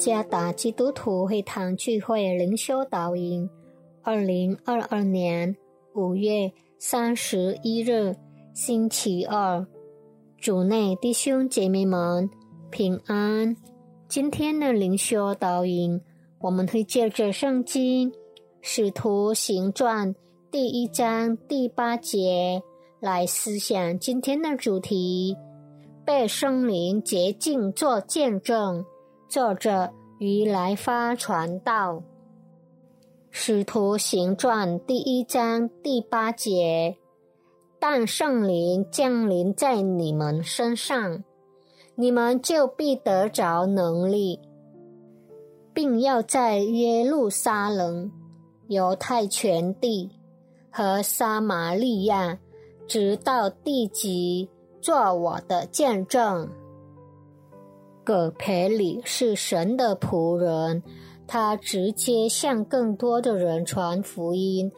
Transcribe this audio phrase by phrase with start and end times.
[0.00, 3.46] 加达基督徒会堂聚会灵修导引，
[4.02, 5.54] 二零二二年
[5.94, 8.16] 五月三十一日，
[8.54, 9.66] 星期二，
[10.38, 12.30] 主内弟兄姐妹们
[12.70, 13.54] 平安。
[14.08, 16.00] 今天的灵修导引，
[16.40, 18.10] 我们会借着圣经
[18.62, 20.14] 《使徒行传》
[20.50, 22.62] 第一章第八节
[23.00, 25.36] 来思想今天的主题：
[26.06, 28.82] 被圣灵洁净做见证。
[29.30, 31.92] 作者于来发传道，
[33.30, 36.96] 《使徒行传》第一章第八节：
[37.78, 41.22] 但圣灵降临在你们身上，
[41.94, 44.40] 你们就必得着能力，
[45.72, 48.10] 并要在耶路撒冷、
[48.66, 50.10] 犹太全地
[50.72, 52.36] 和撒玛利亚，
[52.88, 56.48] 直到地极，做我的见证。
[58.04, 60.82] 葛培里是神的仆人，
[61.26, 64.72] 他直接向更多的人传福音，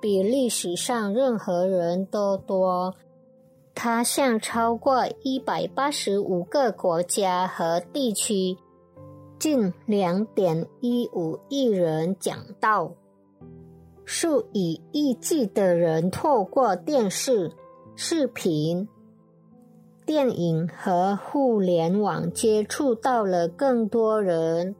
[0.00, 2.94] 比历史上任何人都多。
[3.74, 8.56] 他向超过一百八十五个国家和地区，
[9.38, 12.92] 近两点一五亿人讲道，
[14.04, 17.52] 数以亿计的人透过电视、
[17.94, 18.88] 视频。
[20.08, 24.74] 电影和互联网接触到了更多人。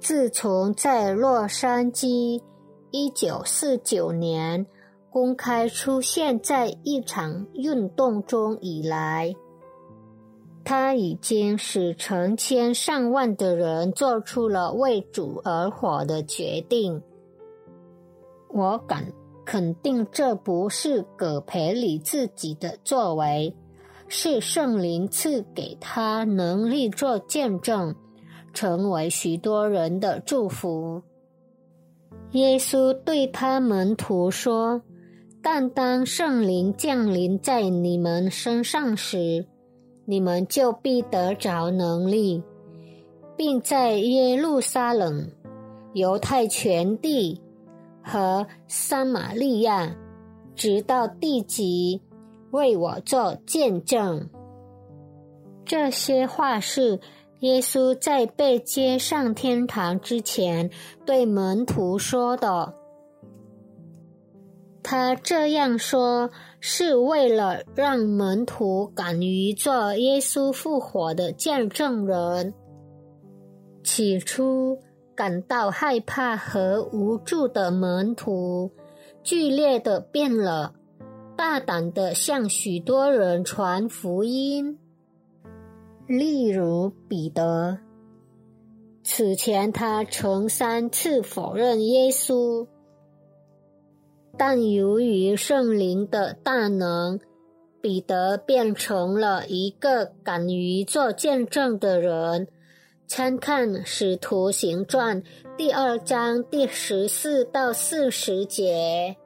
[0.00, 2.42] 自从在洛杉矶
[2.90, 4.66] 一九四九年
[5.08, 9.32] 公开出现在一场运动中以来，
[10.64, 17.00] 他已经使成千上万的人做出了为主而活的决定。
[18.48, 19.12] 我敢
[19.44, 23.54] 肯定，这不是葛培里自己的作为。
[24.08, 27.94] 是圣灵赐给他能力做见证，
[28.52, 31.02] 成为许多人的祝福。
[32.32, 34.82] 耶稣对他门徒说
[35.42, 39.46] ：“但当圣灵降临在你们身上时，
[40.04, 42.42] 你们就必得着能力，
[43.36, 45.30] 并在耶路撒冷、
[45.92, 47.40] 犹太全地
[48.02, 49.96] 和撒玛利亚，
[50.54, 52.00] 直到地极。”
[52.54, 54.30] 为我做见证。
[55.66, 57.00] 这些话是
[57.40, 60.70] 耶稣在被接上天堂之前
[61.04, 62.74] 对门徒说的。
[64.84, 72.54] 他这样说是为了让门徒敢于做耶稣复活的见证人。
[73.82, 74.78] 起初
[75.16, 78.70] 感到害怕和无助的门徒，
[79.24, 80.74] 剧烈的变了。
[81.36, 84.78] 大胆的向许多人传福音，
[86.06, 87.78] 例如彼得。
[89.02, 92.66] 此前他曾三次否认耶稣，
[94.38, 97.20] 但由于圣灵的大能，
[97.82, 102.48] 彼得变成了一个敢于做见证的人。
[103.06, 105.22] 参看《使徒行传》
[105.58, 109.16] 第二章第十四到四十节。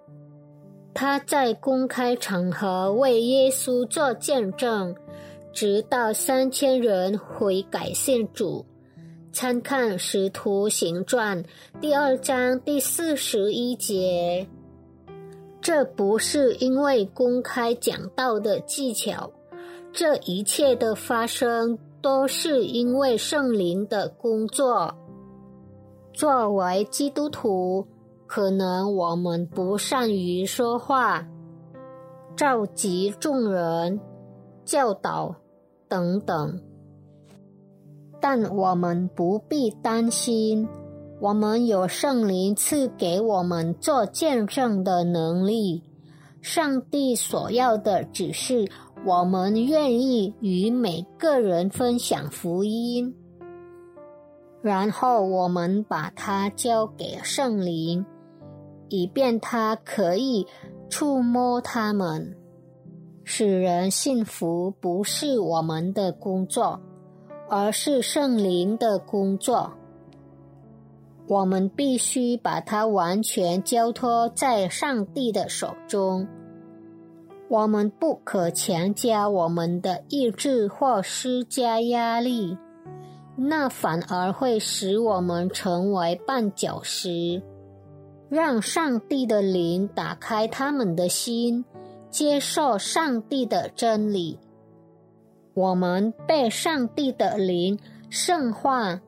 [1.00, 4.92] 他在公开场合为耶稣做见证，
[5.53, 8.66] 直到三千人悔改信主。
[9.32, 11.41] 参看《使徒行传》
[11.81, 14.44] 第二章第四十一节。
[15.60, 19.31] 这不是因为公开讲道的技巧，
[19.92, 24.92] 这一切的发生都是因为圣灵的工作。
[26.12, 27.87] 作为基督徒。
[28.28, 31.26] 可能我们不善于说话、
[32.36, 33.98] 召集众人、
[34.66, 35.34] 教导
[35.88, 36.60] 等等，
[38.20, 40.69] 但我们不必担心。
[41.20, 45.82] 我们有圣灵赐给我们做见证的能力。
[46.42, 48.70] 上帝所要的只是
[49.04, 53.12] 我们愿意与每个人分享福音，
[54.60, 58.04] 然后我们把它交给圣灵。
[58.88, 60.46] 以便他可以
[60.88, 62.37] 触摸他们，
[63.25, 64.70] 使人幸福。
[64.70, 66.81] 不是我们的工作，
[67.49, 69.73] 而是圣灵的工作。
[71.26, 76.26] 我们必须把它完全交托在上帝的手中。
[77.50, 82.56] 我们不可强加我们的意志或施加压力，
[83.37, 87.43] 那反而会使我们成为绊脚石。
[88.28, 91.64] 让上帝的灵打开他们的心，
[92.10, 94.38] 接受上帝的真理。
[95.54, 97.78] 我们被上帝的灵
[98.10, 99.00] 圣化，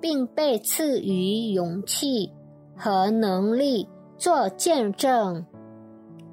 [0.00, 2.30] 并被赐予勇气
[2.76, 3.88] 和能力
[4.18, 5.46] 做见证。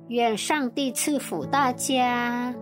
[0.10, 2.54] 愿上帝赐福大家。